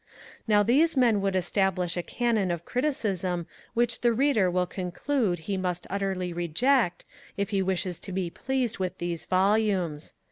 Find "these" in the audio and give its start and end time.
0.63-0.97, 8.97-9.25